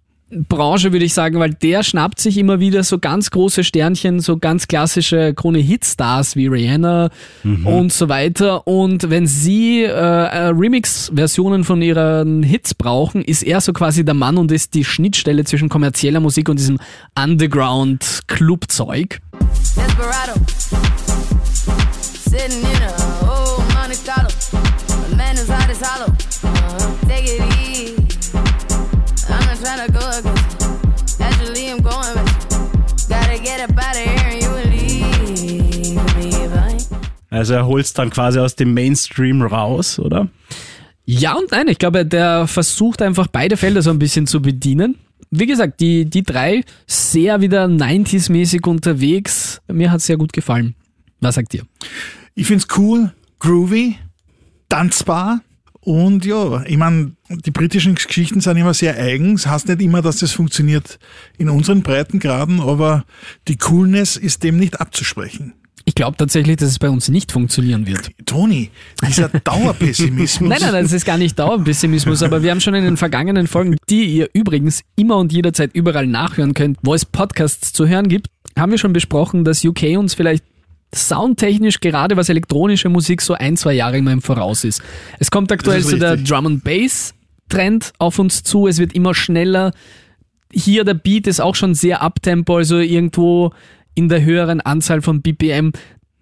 Branche, 0.49 0.91
würde 0.91 1.05
ich 1.05 1.13
sagen, 1.13 1.39
weil 1.39 1.53
der 1.53 1.83
schnappt 1.83 2.19
sich 2.19 2.37
immer 2.37 2.59
wieder 2.59 2.83
so 2.83 2.99
ganz 2.99 3.31
große 3.31 3.63
Sternchen, 3.63 4.19
so 4.19 4.37
ganz 4.37 4.67
klassische 4.67 5.33
Krone-Hitstars 5.33 6.35
wie 6.35 6.47
Rihanna 6.47 7.09
und 7.43 7.93
so 7.93 8.09
weiter. 8.09 8.67
Und 8.67 9.09
wenn 9.09 9.25
sie 9.27 9.83
äh, 9.83 9.87
äh, 9.87 10.47
Remix-Versionen 10.47 11.63
von 11.63 11.81
ihren 11.81 12.43
Hits 12.43 12.73
brauchen, 12.73 13.21
ist 13.21 13.43
er 13.43 13.61
so 13.61 13.71
quasi 13.73 14.03
der 14.05 14.13
Mann 14.13 14.37
und 14.37 14.51
ist 14.51 14.73
die 14.73 14.83
Schnittstelle 14.83 15.45
zwischen 15.45 15.69
kommerzieller 15.69 16.19
Musik 16.19 16.49
und 16.49 16.59
diesem 16.59 16.79
Underground-Club-Zeug. 17.17 19.21
Desperado. 19.75 20.33
Sitting 22.29 22.61
in 22.61 22.81
a 22.81 22.91
old 23.29 23.59
Monte 23.75 23.97
Carlo. 24.05 24.29
A 25.11 25.15
man 25.15 25.37
as 25.37 25.47
hot 25.47 25.69
as 25.69 25.81
hollow. 25.81 26.11
Trying 29.63 29.85
to 29.85 29.91
go 29.91 30.05
against 30.19 30.61
you. 30.61 31.25
Actually, 31.25 31.71
I'm 31.71 31.81
going 31.81 32.15
with 32.15 32.51
you. 32.51 33.07
Gotta 33.07 33.37
get 33.39 33.61
up 33.61 33.77
out 33.77 33.95
of 33.95 34.03
here 34.03 34.29
and 34.31 34.41
you 34.43 34.49
will 34.49 34.69
leave 34.69 35.95
me 36.17 36.47
behind. 36.49 36.87
Also 37.29 37.53
er 37.53 37.65
holt's 37.65 37.93
dann 37.93 38.09
quasi 38.09 38.39
aus 38.39 38.55
dem 38.55 38.73
Mainstream 38.73 39.41
raus, 39.41 39.99
oder? 39.99 40.27
Ja 41.05 41.33
und 41.33 41.51
nein, 41.51 41.67
ich 41.67 41.79
glaube, 41.79 42.05
der 42.05 42.47
versucht 42.47 43.01
einfach 43.01 43.27
beide 43.27 43.57
Felder 43.57 43.81
so 43.81 43.89
ein 43.89 43.99
bisschen 43.99 44.27
zu 44.27 44.41
bedienen. 44.41 44.95
Wie 45.31 45.45
gesagt, 45.45 45.79
die, 45.79 46.05
die 46.05 46.23
drei 46.23 46.63
sehr 46.85 47.41
wieder 47.41 47.65
90s-mäßig 47.65 48.67
unterwegs. 48.67 49.61
Mir 49.67 49.91
hat 49.91 50.01
sehr 50.01 50.17
gut 50.17 50.31
gefallen. 50.31 50.75
Was 51.21 51.35
sagt 51.35 51.53
ihr? 51.53 51.63
Ich 52.35 52.47
find's 52.47 52.67
cool, 52.77 53.11
groovy, 53.39 53.95
tanzbar 54.69 55.41
Und 55.85 56.23
ja, 56.23 56.63
ich 56.63 56.77
meine, 56.77 57.11
die 57.29 57.51
britischen 57.51 57.95
Geschichten 57.95 58.39
sind 58.39 58.55
immer 58.55 58.73
sehr 58.73 58.95
eigen. 58.97 59.33
Es 59.33 59.47
heißt 59.47 59.67
nicht 59.67 59.81
immer, 59.81 60.01
dass 60.01 60.19
das 60.19 60.31
funktioniert 60.31 60.97
in 61.37 61.49
unseren 61.49 61.83
Breitengraden, 61.83 62.61
aber 62.61 63.03
die 63.49 63.57
Coolness 63.57 64.15
ist 64.15 64.43
dem 64.43 64.57
nicht 64.57 64.79
abzusprechen. 64.79 65.53
Ich 65.85 65.95
glaube 65.95 66.15
tatsächlich, 66.15 66.55
dass 66.55 66.69
es 66.69 66.79
bei 66.79 66.89
uns 66.89 67.09
nicht 67.09 67.33
funktionieren 67.33 67.85
wird. 67.85 68.11
Toni, 68.25 68.71
dieser 69.05 69.27
Dauerpessimismus. 69.43 70.49
Nein, 70.49 70.59
nein, 70.61 70.71
nein, 70.71 70.83
das 70.83 70.93
ist 70.93 71.05
gar 71.05 71.17
nicht 71.17 71.37
Dauerpessimismus, 71.37 72.23
aber 72.23 72.41
wir 72.41 72.51
haben 72.51 72.61
schon 72.61 72.75
in 72.75 72.85
den 72.85 72.95
vergangenen 72.95 73.47
Folgen, 73.47 73.75
die 73.89 74.05
ihr 74.05 74.29
übrigens 74.31 74.83
immer 74.95 75.17
und 75.17 75.33
jederzeit 75.33 75.71
überall 75.73 76.07
nachhören 76.07 76.53
könnt, 76.53 76.77
wo 76.81 76.93
es 76.93 77.03
Podcasts 77.03 77.73
zu 77.73 77.89
hören 77.89 78.07
gibt, 78.07 78.27
haben 78.57 78.71
wir 78.71 78.77
schon 78.77 78.93
besprochen, 78.93 79.43
dass 79.43 79.65
UK 79.65 79.97
uns 79.97 80.13
vielleicht 80.13 80.45
soundtechnisch 80.93 81.79
gerade 81.79 82.17
was 82.17 82.29
elektronische 82.29 82.89
Musik 82.89 83.21
so 83.21 83.33
ein, 83.33 83.57
zwei 83.57 83.73
Jahre 83.73 83.97
immer 83.97 84.11
im 84.11 84.21
Voraus 84.21 84.63
ist. 84.63 84.81
Es 85.19 85.31
kommt 85.31 85.51
aktuell 85.51 85.81
so 85.81 85.97
der. 85.97 86.17
Drum 86.17 86.45
and 86.45 86.63
Bass 86.63 87.13
Trend 87.49 87.93
auf 87.99 88.19
uns 88.19 88.43
zu, 88.43 88.67
es 88.67 88.79
wird 88.79 88.93
immer 88.93 89.13
schneller. 89.13 89.73
Hier 90.51 90.83
der 90.83 90.93
Beat 90.93 91.27
ist 91.27 91.39
auch 91.39 91.55
schon 91.55 91.75
sehr 91.75 92.01
abtempo, 92.01 92.57
also 92.57 92.77
irgendwo 92.79 93.53
in 93.95 94.09
der 94.09 94.23
höheren 94.23 94.61
Anzahl 94.61 95.01
von 95.01 95.21
BPM. 95.21 95.71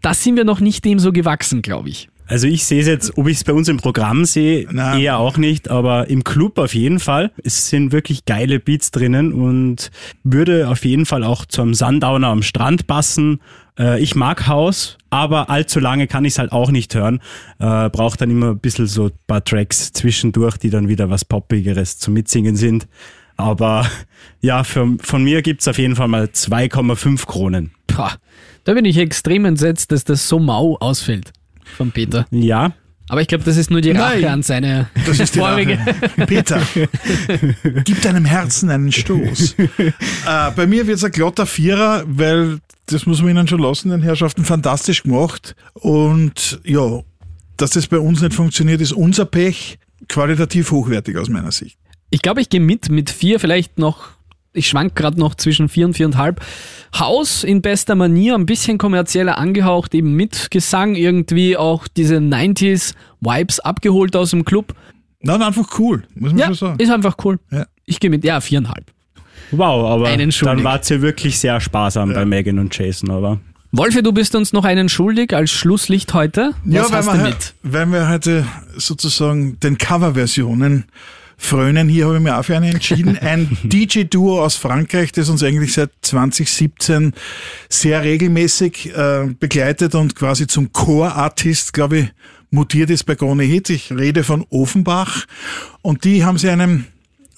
Das 0.02 0.24
sind 0.24 0.36
wir 0.36 0.44
noch 0.44 0.60
nicht 0.60 0.84
dem 0.84 1.00
so 1.00 1.12
gewachsen, 1.12 1.62
glaube 1.62 1.90
ich. 1.90 2.10
Also 2.32 2.48
ich 2.48 2.64
sehe 2.64 2.80
es 2.80 2.88
jetzt, 2.88 3.18
ob 3.18 3.28
ich 3.28 3.36
es 3.36 3.44
bei 3.44 3.52
uns 3.52 3.68
im 3.68 3.76
Programm 3.76 4.24
sehe, 4.24 4.66
Na. 4.72 4.98
eher 4.98 5.18
auch 5.18 5.36
nicht, 5.36 5.70
aber 5.70 6.08
im 6.08 6.24
Club 6.24 6.60
auf 6.60 6.74
jeden 6.74 7.02
Fall. 7.02 7.34
Es 7.44 7.68
sind 7.68 7.92
wirklich 7.92 8.24
geile 8.24 8.62
Beats 8.62 8.90
drinnen 8.92 9.34
und 9.34 9.92
würde 10.24 10.70
auf 10.70 10.86
jeden 10.86 11.06
Fall 11.06 11.26
auch 11.26 11.44
zum 11.44 11.74
Sundowner 11.74 12.30
am 12.30 12.42
Strand 12.42 12.88
passen. 12.88 13.42
Äh, 13.78 14.02
ich 14.02 14.16
mag 14.16 14.48
Haus, 14.48 14.98
aber 15.10 15.50
allzu 15.50 15.82
lange 15.82 16.08
kann 16.08 16.24
ich 16.24 16.36
es 16.36 16.40
halt 16.40 16.54
auch 16.54 16.72
nicht 16.72 16.96
hören. 16.96 17.20
Äh, 17.60 17.90
Braucht 17.90 18.22
dann 18.22 18.32
immer 18.32 18.52
ein 18.52 18.60
bisschen 18.60 18.88
so 18.88 19.08
ein 19.08 19.12
paar 19.28 19.44
Tracks 19.44 19.92
zwischendurch, 19.92 20.56
die 20.56 20.70
dann 20.70 20.88
wieder 20.88 21.10
was 21.10 21.26
Poppigeres 21.26 21.98
zum 21.98 22.14
Mitsingen 22.14 22.56
sind. 22.56 22.88
Aber 23.36 23.86
ja, 24.40 24.64
für, 24.64 24.96
von 25.02 25.22
mir 25.22 25.42
gibt's 25.42 25.68
auf 25.68 25.78
jeden 25.78 25.98
Fall 25.98 26.08
mal 26.08 26.28
2,5 26.28 27.26
Kronen. 27.26 27.72
Pah, 27.88 28.14
da 28.64 28.74
bin 28.74 28.86
ich 28.86 28.96
extrem 28.96 29.44
entsetzt, 29.44 29.92
dass 29.92 30.06
das 30.06 30.30
so 30.30 30.40
mau 30.40 30.78
ausfällt 30.78 31.34
von 31.78 31.92
Peter. 31.92 32.26
Ja, 32.32 32.74
Aber 33.10 33.22
ich 33.22 33.28
glaube, 33.28 33.44
das 33.44 33.58
ist 33.58 33.70
nur 33.72 33.82
die 33.82 33.92
Rache 33.92 34.22
Nein, 34.22 34.32
an 34.32 34.44
seine 34.44 34.88
Das 35.06 35.20
ist 35.20 35.36
die 35.36 35.40
vorige. 35.40 35.78
Rache. 35.80 36.26
Peter, 36.28 36.62
gib 37.84 38.02
deinem 38.02 38.26
Herzen 38.26 38.70
einen 38.70 38.92
Stoß. 38.92 39.56
äh, 39.60 40.52
bei 40.56 40.68
mir 40.68 40.88
wird 40.88 40.98
es 40.98 41.04
ein 41.04 41.12
glatter 41.12 41.46
Vierer, 41.46 42.04
weil 42.08 42.60
das 42.88 43.06
muss 43.06 43.22
man 43.22 43.32
ihnen 43.32 43.48
schon 43.48 43.62
lassen, 43.62 43.90
den 43.90 44.02
Herrschaften 44.02 44.44
fantastisch 44.46 45.04
gemacht. 45.04 45.56
Und 45.74 46.60
ja, 46.64 47.02
dass 47.58 47.72
das 47.72 47.88
bei 47.88 48.00
uns 48.00 48.22
nicht 48.22 48.34
funktioniert, 48.34 48.82
ist 48.82 48.92
unser 48.94 49.26
Pech. 49.26 49.78
Qualitativ 50.10 50.72
hochwertig 50.72 51.16
aus 51.18 51.30
meiner 51.30 51.52
Sicht. 51.52 51.78
Ich 52.10 52.22
glaube, 52.24 52.42
ich 52.42 52.50
gehe 52.50 52.60
mit, 52.60 52.90
mit 52.90 53.10
vier, 53.12 53.40
vielleicht 53.40 53.78
noch, 53.78 54.10
ich 54.54 54.68
schwank 54.68 54.96
gerade 54.96 55.20
noch 55.20 55.36
zwischen 55.36 55.70
vier 55.70 55.86
und 55.86 55.94
viereinhalb. 55.94 56.42
Haus 56.98 57.44
in 57.44 57.62
bester 57.62 57.96
Manier, 57.96 58.36
ein 58.36 58.46
bisschen 58.46 58.78
kommerzieller 58.78 59.38
angehaucht, 59.38 59.94
eben 59.96 60.14
mit 60.16 60.52
Gesang, 60.52 60.96
irgendwie 60.96 61.56
auch 61.58 61.88
diese 61.88 62.18
90s 62.18 62.94
Vibes 63.22 63.60
abgeholt 63.60 64.16
aus 64.16 64.32
dem 64.32 64.44
Club. 64.46 64.74
Nein, 65.22 65.42
einfach 65.42 65.80
cool, 65.80 66.04
muss 66.16 66.32
man 66.32 66.40
Ja, 66.40 66.46
schon 66.48 66.56
sagen. 66.56 66.80
ist 66.80 66.90
einfach 66.92 67.16
cool. 67.24 67.40
Ja. 67.52 67.66
Ich 67.86 68.00
gehe 68.00 68.10
mit, 68.10 68.24
ja, 68.24 68.42
viereinhalb. 68.42 68.86
wow, 69.52 69.90
aber 69.90 70.08
Einen 70.08 70.32
schuldig. 70.32 70.56
dann 70.58 70.64
war's 70.64 70.90
ja 70.90 71.02
wirklich 71.02 71.40
sehr 71.40 71.60
sparsam 71.62 72.14
bei 72.14 72.26
Megan 72.26 72.60
und 72.60 72.76
Jason, 72.78 73.12
aber... 73.12 73.40
Wolfe, 73.74 74.04
du 74.04 74.12
bist 74.12 74.36
uns 74.36 74.52
noch 74.52 74.66
einen 74.66 74.90
schuldig 74.90 75.34
als 75.34 75.50
Schlusslicht 75.50 76.14
heute. 76.14 76.52
Was 76.66 76.92
weil, 76.92 76.98
hast 76.98 77.14
wir, 77.14 77.24
mit? 77.24 77.54
weil 77.64 77.86
wir 77.86 78.10
heute 78.10 78.46
sozusagen 78.76 79.62
den 79.62 79.78
Coverversionen 79.78 80.86
frönen. 81.42 81.90
Hier 81.90 82.06
habe 82.06 82.18
ich 82.18 82.22
mich 82.22 82.32
auch 82.32 82.44
für 82.44 82.56
eine 82.56 82.70
entschieden. 82.70 83.18
Ein 83.22 83.58
DJ-Duo 83.64 84.42
aus 84.42 84.56
Frankreich, 84.56 85.12
das 85.12 85.30
uns 85.30 85.44
eigentlich 85.44 85.74
seit 85.74 85.90
2017 86.02 87.14
sehr 87.68 88.04
regelmäßig 88.04 88.96
äh, 88.96 89.28
begleitet 89.40 89.96
und 89.96 90.16
quasi 90.16 90.48
zum 90.48 90.72
Core-Artist, 90.72 91.74
glaube 91.74 91.98
ich, 91.98 92.08
mutiert 92.52 92.90
ist 92.90 93.06
bei 93.06 93.16
Gone 93.16 93.44
Hit. 93.44 93.70
Ich 93.70 93.92
rede 93.92 94.24
von 94.24 94.46
Offenbach. 94.50 95.26
Und 95.82 96.04
die 96.04 96.24
haben 96.24 96.38
sie 96.38 96.50
einem 96.50 96.86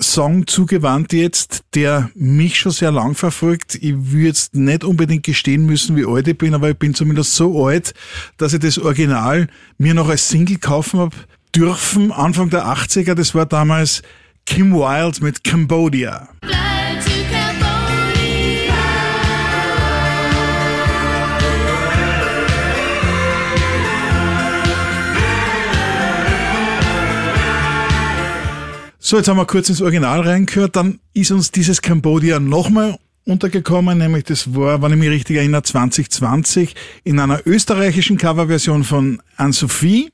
Song 0.01 0.47
zugewandt 0.47 1.13
jetzt, 1.13 1.63
der 1.75 2.09
mich 2.13 2.59
schon 2.59 2.71
sehr 2.71 2.91
lang 2.91 3.15
verfolgt. 3.15 3.75
Ich 3.75 3.93
will 4.11 4.25
jetzt 4.25 4.53
nicht 4.53 4.83
unbedingt 4.83 5.23
gestehen 5.23 5.65
müssen, 5.65 5.95
wie 5.95 6.05
alt 6.05 6.27
ich 6.27 6.37
bin, 6.37 6.53
aber 6.53 6.71
ich 6.71 6.77
bin 6.77 6.93
zumindest 6.93 7.35
so 7.35 7.65
alt, 7.65 7.93
dass 8.37 8.53
ich 8.53 8.59
das 8.59 8.79
Original 8.79 9.47
mir 9.77 9.93
noch 9.93 10.09
als 10.09 10.27
Single 10.27 10.57
kaufen 10.57 10.99
habe 10.99 11.15
dürfen. 11.55 12.11
Anfang 12.11 12.49
der 12.49 12.65
80er, 12.65 13.13
das 13.13 13.33
war 13.35 13.45
damals 13.45 14.01
Kim 14.45 14.73
Wilde 14.73 15.23
mit 15.23 15.43
Cambodia. 15.43 16.29
So, 29.05 29.17
jetzt 29.17 29.27
haben 29.27 29.37
wir 29.37 29.45
kurz 29.45 29.69
ins 29.69 29.81
Original 29.81 30.21
reingehört, 30.21 30.75
dann 30.75 30.99
ist 31.13 31.29
uns 31.31 31.51
dieses 31.51 31.81
Cambodia 31.81 32.39
nochmal 32.39 32.97
untergekommen, 33.25 33.97
nämlich 33.97 34.23
das 34.23 34.55
war, 34.55 34.81
wenn 34.81 34.93
ich 34.93 34.97
mich 34.97 35.09
richtig 35.09 35.37
erinnere, 35.37 35.63
2020 35.63 36.73
in 37.03 37.19
einer 37.19 37.45
österreichischen 37.45 38.17
Coverversion 38.17 38.83
von 38.83 39.21
Anne-Sophie. 39.35 40.09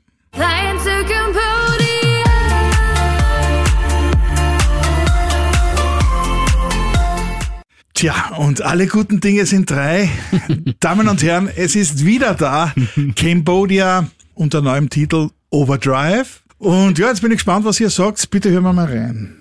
Tja, 8.00 8.30
und 8.38 8.62
alle 8.62 8.88
guten 8.88 9.20
Dinge 9.20 9.46
sind 9.46 9.70
drei. 9.70 10.10
Damen 10.80 11.10
und 11.10 11.22
Herren, 11.22 11.50
es 11.54 11.76
ist 11.76 12.06
wieder 12.06 12.34
da. 12.34 12.74
Cambodia 13.18 14.08
unter 14.36 14.62
neuem 14.62 14.90
Titel 14.90 15.32
Overdrive. 15.50 16.40
Und 16.60 16.98
ja, 16.98 17.10
jetzt 17.10 17.22
bin 17.22 17.32
ich 17.32 17.40
gespannt, 17.40 17.66
was 17.66 17.78
ihr 17.82 17.90
sagt. 17.90 18.32
Bitte 18.32 18.52
hören 18.52 18.64
wir 18.64 18.72
mal 18.72 18.86
rein. 18.86 19.36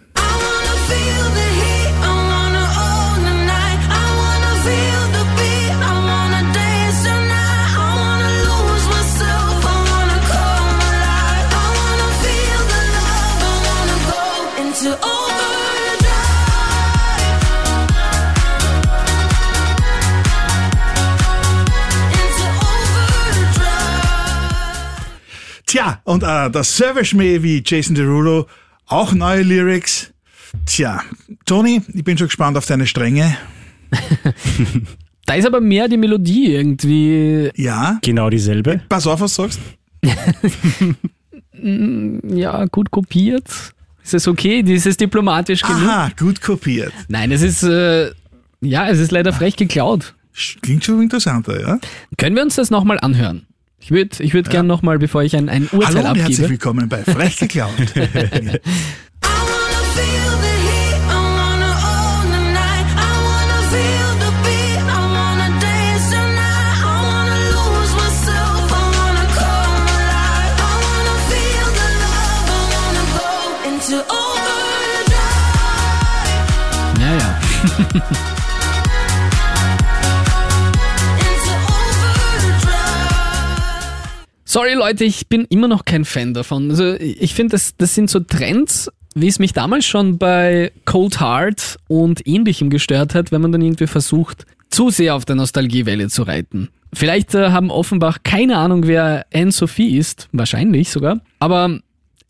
Tja, 25.68 26.00
und 26.04 26.22
äh, 26.22 26.50
der 26.50 26.64
Service-Schmäh 26.64 27.42
wie 27.42 27.62
Jason 27.64 27.94
Derulo, 27.94 28.46
auch 28.86 29.12
neue 29.12 29.42
Lyrics. 29.42 30.10
Tja, 30.64 31.02
Toni, 31.44 31.82
ich 31.92 32.04
bin 32.04 32.16
schon 32.16 32.28
gespannt 32.28 32.56
auf 32.56 32.64
deine 32.66 32.86
Stränge. 32.86 33.36
Da 35.26 35.34
ist 35.34 35.46
aber 35.46 35.60
mehr 35.60 35.88
die 35.88 35.98
Melodie 35.98 36.54
irgendwie, 36.54 37.50
Ja, 37.54 37.98
Genau 38.00 38.30
dieselbe. 38.30 38.80
pass 38.88 39.06
auf, 39.06 39.20
was 39.20 39.34
du 39.34 39.42
sagst. 39.42 39.60
ja, 42.34 42.64
gut 42.72 42.90
kopiert. 42.90 43.46
Ist 44.02 44.14
es 44.14 44.26
okay? 44.26 44.60
Ist 44.60 44.86
es 44.86 44.96
diplomatisch 44.96 45.60
genug? 45.60 45.82
Aha, 45.82 46.10
gut 46.18 46.40
kopiert. 46.40 46.94
Nein, 47.08 47.30
es 47.30 47.42
ist, 47.42 47.62
äh, 47.62 48.10
ja, 48.62 48.88
es 48.88 48.98
ist 49.00 49.12
leider 49.12 49.34
frech 49.34 49.56
geklaut. 49.56 50.14
Klingt 50.62 50.82
schon 50.86 51.02
interessanter, 51.02 51.60
ja? 51.60 51.78
Können 52.16 52.34
wir 52.34 52.42
uns 52.42 52.54
das 52.54 52.70
nochmal 52.70 52.98
anhören? 52.98 53.44
Ich 53.80 53.90
würde 53.90 54.22
ich 54.22 54.34
würd 54.34 54.50
gern 54.50 54.66
nochmal, 54.66 54.98
bevor 54.98 55.22
ich 55.22 55.36
ein, 55.36 55.48
ein 55.48 55.68
Urteil 55.70 55.96
Hallo 55.96 56.10
und 56.10 56.16
herzlich 56.16 56.38
abgebe. 56.38 56.50
willkommen 56.50 56.88
bei 56.88 57.04
Frech 57.04 57.36
geklaut. 57.36 57.72
I 77.80 77.90
wanna 77.90 78.34
Sorry 84.50 84.72
Leute, 84.72 85.04
ich 85.04 85.28
bin 85.28 85.44
immer 85.50 85.68
noch 85.68 85.84
kein 85.84 86.06
Fan 86.06 86.32
davon. 86.32 86.70
Also 86.70 86.94
ich 86.94 87.34
finde, 87.34 87.50
das, 87.50 87.76
das 87.76 87.94
sind 87.94 88.08
so 88.08 88.18
Trends, 88.18 88.90
wie 89.14 89.28
es 89.28 89.38
mich 89.38 89.52
damals 89.52 89.84
schon 89.84 90.16
bei 90.16 90.72
Cold 90.86 91.20
Heart 91.20 91.76
und 91.86 92.26
ähnlichem 92.26 92.70
gestört 92.70 93.14
hat, 93.14 93.30
wenn 93.30 93.42
man 93.42 93.52
dann 93.52 93.60
irgendwie 93.60 93.86
versucht, 93.86 94.46
zu 94.70 94.88
sehr 94.88 95.16
auf 95.16 95.26
der 95.26 95.36
Nostalgiewelle 95.36 96.08
zu 96.08 96.22
reiten. 96.22 96.70
Vielleicht 96.94 97.34
äh, 97.34 97.50
haben 97.50 97.70
Offenbach 97.70 98.20
keine 98.22 98.56
Ahnung, 98.56 98.86
wer 98.86 99.26
Anne-Sophie 99.34 99.98
ist, 99.98 100.30
wahrscheinlich 100.32 100.88
sogar, 100.88 101.20
aber 101.40 101.80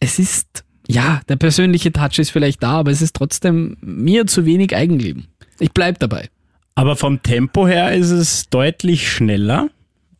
es 0.01 0.19
ist, 0.19 0.65
ja, 0.89 1.21
der 1.29 1.37
persönliche 1.37 1.93
Touch 1.93 2.19
ist 2.19 2.31
vielleicht 2.31 2.65
da, 2.65 2.81
aber 2.81 2.91
es 2.91 3.01
ist 3.01 3.15
trotzdem 3.15 3.77
mir 3.81 4.27
zu 4.27 4.45
wenig 4.45 4.75
Eigenleben. 4.75 5.29
Ich 5.61 5.71
bleib 5.71 6.01
dabei. 6.01 6.29
Aber 6.75 6.97
vom 6.97 7.23
Tempo 7.23 7.69
her 7.69 7.95
ist 7.95 8.11
es 8.11 8.49
deutlich 8.49 9.09
schneller 9.09 9.71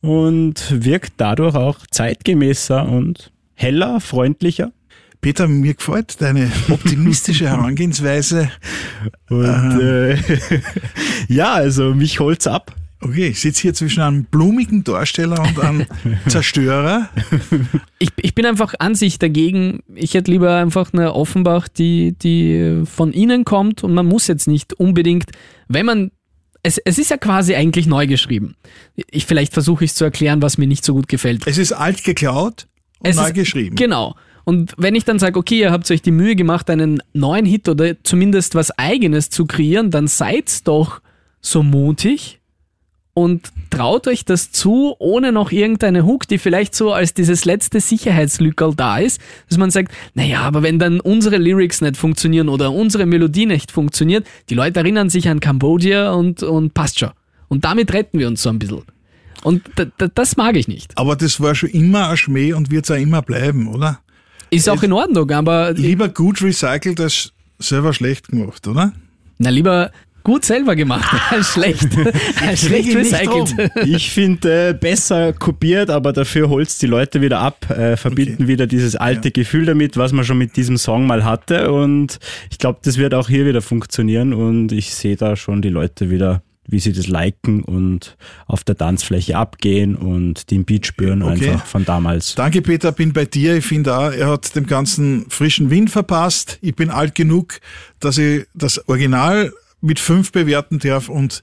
und 0.01 0.85
wirkt 0.85 1.15
dadurch 1.17 1.55
auch 1.55 1.79
zeitgemäßer 1.91 2.89
und 2.89 3.33
heller, 3.55 4.01
freundlicher. 4.01 4.73
Peter, 5.21 5.49
mir 5.49 5.75
gefällt 5.75 6.21
deine 6.23 6.51
optimistische 6.71 7.49
Herangehensweise. 7.49 8.51
Und 9.29 9.81
äh, 9.81 10.17
ja, 11.29 11.55
also 11.55 11.95
mich 11.95 12.21
holt's 12.21 12.47
ab. 12.47 12.75
Okay, 13.01 13.29
ich 13.29 13.41
sitze 13.41 13.63
hier 13.63 13.75
zwischen 13.75 14.01
einem 14.01 14.25
blumigen 14.25 14.83
Darsteller 14.83 15.41
und 15.41 15.61
einem 15.61 15.87
Zerstörer. 16.27 17.09
Ich, 18.01 18.11
ich 18.17 18.35
bin 18.35 18.45
einfach 18.45 18.75
an 18.81 18.97
sich 18.97 19.21
dagegen. 19.21 19.81
Ich 19.95 20.15
hätte 20.15 20.33
lieber 20.33 20.57
einfach 20.57 20.93
eine 20.93 21.15
Offenbach, 21.15 21.69
die, 21.69 22.13
die 22.19 22.83
von 22.87 23.13
Ihnen 23.13 23.45
kommt 23.45 23.85
und 23.85 23.95
man 23.95 24.07
muss 24.07 24.27
jetzt 24.27 24.49
nicht 24.49 24.75
unbedingt, 24.75 25.31
wenn 25.69 25.87
man. 25.87 26.11
Es, 26.69 26.77
es 26.85 26.99
ist 26.99 27.11
ja 27.11 27.17
quasi 27.17 27.55
eigentlich 27.55 27.87
neu 27.87 28.07
geschrieben. 28.07 28.55
Ich, 29.11 29.25
vielleicht 29.25 29.55
versuche 29.55 29.85
ich 29.85 29.93
es 29.93 29.95
zu 29.97 30.05
erklären, 30.05 30.43
was 30.43 30.59
mir 30.59 30.67
nicht 30.67 30.85
so 30.85 30.93
gut 30.93 31.09
gefällt. 31.09 31.47
Es 31.47 31.57
ist 31.57 31.73
alt 31.73 32.05
geklaut 32.05 32.67
und 32.99 33.09
Es 33.11 33.17
neu 33.17 33.29
ist- 33.29 33.35
geschrieben. 33.35 33.75
Genau. 33.77 34.15
Und 34.45 34.75
wenn 34.77 34.95
ich 34.95 35.05
dann 35.05 35.19
sage, 35.19 35.39
okay, 35.39 35.61
ihr 35.61 35.73
habt 35.73 35.91
euch 35.91 36.03
die 36.03 36.11
Mühe 36.11 36.37
gemacht, 36.37 36.69
einen 36.69 37.03
neuen 37.15 37.47
Hit 37.47 37.69
oder 37.71 38.03
zumindest 38.03 38.55
was 38.55 38.71
Eigenes 38.79 39.31
zu 39.31 39.47
kreieren, 39.47 39.91
dann 39.91 40.09
seid 40.09 40.67
doch 40.69 41.01
so 41.41 41.63
mutig 41.63 42.38
und 43.19 43.51
traut 43.71 44.07
euch 44.07 44.25
das 44.25 44.53
zu, 44.53 44.95
ohne 45.01 45.33
noch 45.33 45.51
irgendeine 45.51 46.05
Hook, 46.05 46.29
die 46.29 46.39
vielleicht 46.39 46.77
so 46.77 46.93
als 46.93 47.15
dieses 47.15 47.45
letzte 47.45 47.81
Sicherheitslückerl 47.81 48.77
da 48.77 48.99
ist, 48.99 49.21
dass 49.49 49.59
man 49.59 49.73
sagt, 49.73 49.93
naja, 50.15 50.43
aber 50.43 50.63
wenn 50.63 50.79
dann 50.79 51.01
unsere 51.01 51.37
Lyrics 51.37 51.81
nicht 51.81 51.97
funktionieren 51.97 52.49
oder 52.49 52.71
unsere 52.71 53.07
Melodie 53.07 53.47
nicht 53.47 53.73
funktioniert, 53.73 54.25
die 54.51 54.55
Leute 54.55 54.79
erinnern 54.79 55.11
sich 55.11 55.29
an 55.29 55.41
Cambodia 55.41 56.13
und, 56.13 56.45
und 56.45 56.75
passt 56.75 57.01
schon. 57.01 57.11
Und 57.49 57.65
damit 57.65 57.93
retten 57.93 58.21
wir 58.21 58.29
uns 58.29 58.41
so 58.41 58.51
ein 58.51 58.61
bisschen. 58.61 58.83
Und 59.43 59.63
da, 59.75 59.87
da, 59.97 60.07
das 60.07 60.37
mag 60.37 60.55
ich 60.55 60.69
nicht. 60.69 60.97
Aber 60.97 61.17
das 61.17 61.41
war 61.41 61.57
schon 61.57 61.71
immer 61.71 62.11
ein 62.11 62.17
Schmäh 62.17 62.53
und 62.53 62.71
wird 62.71 62.85
es 62.85 62.91
auch 62.93 63.01
immer 63.01 63.23
bleiben, 63.23 63.67
oder? 63.67 63.99
Ist 64.51 64.69
auch 64.69 64.85
in 64.85 64.93
Ordnung, 64.93 65.29
aber 65.33 65.73
Lieber 65.73 66.09
gut 66.09 66.41
recycelt 66.41 67.01
als 67.01 67.33
selber 67.59 67.93
schlecht 67.93 68.29
gemacht, 68.29 68.69
oder? 68.69 68.93
Na, 69.39 69.51
lieber 69.51 69.91
gut 70.25 70.45
selber 70.45 70.77
gemacht 70.77 71.09
als 71.31 71.49
schlecht, 71.55 71.89
als 72.41 72.61
schlecht 72.61 72.95
recycelt. 72.95 73.55
Ich 73.87 74.11
finde 74.11 74.69
äh, 74.71 74.75
besser 74.75 75.33
kopiert, 75.33 75.91
aber 75.91 76.13
dafür 76.13 76.49
holt's 76.51 76.79
die 76.79 76.87
Leute 76.87 77.21
wieder 77.23 77.41
ab, 77.41 77.71
äh, 77.71 77.97
verbinden 77.97 78.35
Okay. 78.45 78.49
wieder 78.49 78.67
dieses 78.67 78.95
alte 78.97 79.31
Gefühl 79.31 79.67
damit, 79.67 79.97
was 79.97 80.13
man 80.13 80.25
schon 80.25 80.39
mit 80.39 80.57
diesem 80.57 80.77
Song 80.77 81.07
mal 81.07 81.25
hatte. 81.25 81.73
Und 81.73 82.19
ich 82.51 82.59
glaube, 82.59 82.81
das 82.83 82.99
wird 82.99 83.15
auch 83.15 83.29
hier 83.29 83.47
wieder 83.47 83.63
funktionieren 83.63 84.33
und 84.35 84.73
ich 84.73 84.95
sehe 84.95 85.17
da 85.17 85.37
schon 85.37 85.63
die 85.63 85.71
Leute 85.71 86.11
wieder, 86.11 86.43
wie 86.67 86.79
sie 86.81 86.93
das 86.93 87.07
liken 87.07 87.63
und 87.63 88.19
auf 88.47 88.63
der 88.65 88.77
Tanzfläche 88.77 89.39
abgehen 89.39 89.97
und 89.97 90.51
den 90.51 90.67
Beat 90.67 90.87
spüren 90.87 91.23
Okay. 91.23 91.51
einfach 91.53 91.65
von 91.67 91.87
damals. 91.87 92.35
Danke, 92.35 92.61
Peter, 92.61 92.93
bin 92.93 93.15
bei 93.15 93.25
dir. 93.25 93.57
Ich 93.57 93.65
finde 93.65 93.97
auch, 93.97 94.13
er 94.13 94.29
hat 94.29 94.55
dem 94.55 94.67
Ganzen 94.67 95.25
frischen 95.31 95.71
Wind 95.71 95.89
verpasst. 95.91 96.59
Ich 96.61 96.77
bin 96.77 96.91
alt 96.91 97.15
genug, 97.15 97.61
dass 98.01 98.19
ich 98.19 98.45
das 98.55 98.87
Original 98.89 99.53
mit 99.81 99.99
fünf 99.99 100.33
bewerten 100.33 100.79
darf 100.79 101.09
und 101.09 101.43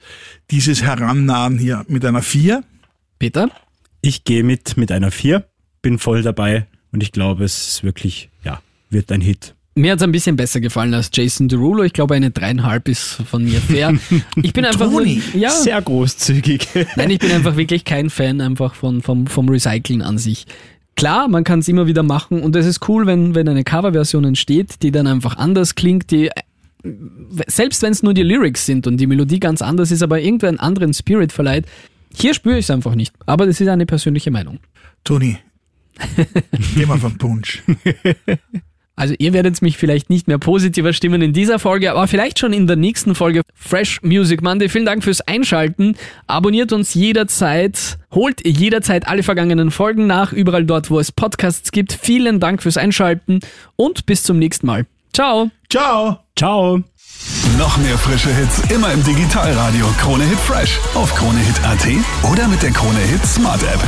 dieses 0.51 0.83
Herannahen 0.83 1.57
hier 1.57 1.85
mit 1.87 2.03
einer 2.05 2.21
vier. 2.21 2.63
Peter? 3.19 3.49
Ich 4.01 4.23
gehe 4.23 4.43
mit 4.43 4.77
mit 4.77 4.91
einer 4.91 5.09
4, 5.09 5.45
bin 5.81 5.97
voll 5.97 6.21
dabei 6.21 6.67
und 6.91 7.01
ich 7.01 7.11
glaube, 7.11 7.43
es 7.43 7.67
ist 7.67 7.83
wirklich, 7.83 8.29
ja, 8.43 8.61
wird 8.89 9.11
ein 9.11 9.21
Hit. 9.21 9.55
Mir 9.77 9.91
hat's 9.91 10.03
ein 10.03 10.11
bisschen 10.13 10.37
besser 10.37 10.61
gefallen 10.61 10.93
als 10.93 11.09
Jason 11.13 11.49
Derulo. 11.49 11.83
Ich 11.83 11.91
glaube, 11.91 12.15
eine 12.15 12.31
dreieinhalb 12.31 12.87
ist 12.87 13.21
von 13.29 13.43
mir 13.43 13.59
fair. 13.59 13.93
Ich 14.41 14.53
bin 14.53 14.63
einfach 14.63 14.89
nur, 14.89 15.01
Toni, 15.01 15.21
ja, 15.33 15.49
Sehr 15.49 15.81
großzügig. 15.81 16.67
nein, 16.95 17.09
ich 17.09 17.19
bin 17.19 17.31
einfach 17.31 17.57
wirklich 17.57 17.83
kein 17.83 18.09
Fan 18.09 18.39
einfach 18.39 18.73
von, 18.73 19.01
vom, 19.01 19.27
vom 19.27 19.49
Recyceln 19.49 20.01
an 20.01 20.17
sich. 20.17 20.45
Klar, 20.95 21.27
man 21.27 21.43
kann 21.43 21.59
es 21.59 21.67
immer 21.67 21.87
wieder 21.87 22.03
machen 22.03 22.41
und 22.41 22.55
es 22.55 22.65
ist 22.65 22.87
cool, 22.87 23.05
wenn, 23.05 23.35
wenn 23.35 23.49
eine 23.49 23.65
Coverversion 23.65 24.23
entsteht, 24.23 24.81
die 24.81 24.91
dann 24.91 25.07
einfach 25.07 25.35
anders 25.35 25.75
klingt, 25.75 26.09
die 26.09 26.29
selbst 27.47 27.81
wenn 27.81 27.91
es 27.91 28.03
nur 28.03 28.13
die 28.13 28.23
Lyrics 28.23 28.65
sind 28.65 28.87
und 28.87 28.97
die 28.97 29.07
Melodie 29.07 29.39
ganz 29.39 29.61
anders 29.61 29.91
ist, 29.91 30.03
aber 30.03 30.21
irgendwie 30.21 30.47
einen 30.47 30.59
anderen 30.59 30.93
Spirit 30.93 31.31
verleiht, 31.31 31.65
hier 32.13 32.33
spüre 32.33 32.57
ich 32.57 32.65
es 32.65 32.71
einfach 32.71 32.95
nicht. 32.95 33.13
Aber 33.25 33.45
das 33.45 33.59
ist 33.59 33.67
eine 33.67 33.85
persönliche 33.85 34.31
Meinung. 34.31 34.59
Toni, 35.03 35.37
geh 36.75 36.85
mal 36.85 36.97
vom 36.97 37.17
Punsch. 37.17 37.63
Also 38.97 39.13
ihr 39.17 39.33
werdet 39.33 39.61
mich 39.61 39.77
vielleicht 39.77 40.09
nicht 40.09 40.27
mehr 40.27 40.37
positiver 40.37 40.93
stimmen 40.93 41.21
in 41.21 41.33
dieser 41.33 41.59
Folge, 41.59 41.91
aber 41.91 42.07
vielleicht 42.07 42.39
schon 42.39 42.53
in 42.53 42.65
der 42.65 42.77
nächsten 42.77 43.13
Folge 43.13 43.41
Fresh 43.53 44.01
Music 44.03 44.41
Monday. 44.41 44.69
Vielen 44.69 44.85
Dank 44.85 45.03
fürs 45.03 45.19
Einschalten. 45.19 45.95
Abonniert 46.27 46.71
uns 46.71 46.93
jederzeit, 46.93 47.97
holt 48.13 48.45
jederzeit 48.47 49.07
alle 49.07 49.23
vergangenen 49.23 49.71
Folgen 49.71 50.07
nach, 50.07 50.31
überall 50.31 50.63
dort, 50.63 50.89
wo 50.89 50.99
es 50.99 51.11
Podcasts 51.11 51.71
gibt. 51.73 51.91
Vielen 51.91 52.39
Dank 52.39 52.63
fürs 52.63 52.77
Einschalten 52.77 53.41
und 53.75 54.05
bis 54.05 54.23
zum 54.23 54.39
nächsten 54.39 54.67
Mal. 54.67 54.85
Ciao. 55.15 55.49
Ciao! 55.69 56.17
Ciao. 56.35 56.83
Noch 57.57 57.77
mehr 57.77 57.97
frische 57.97 58.35
Hits 58.35 58.59
immer 58.69 58.91
im 58.91 59.01
Digitalradio 59.01 59.85
Krone 59.97 60.25
Hit 60.25 60.39
Fresh 60.39 60.77
auf 60.93 61.15
kronehit.at 61.15 61.87
oder 62.29 62.49
mit 62.49 62.61
der 62.61 62.71
Krone 62.71 62.99
Hit 62.99 63.25
Smart 63.25 63.63
App. 63.63 63.79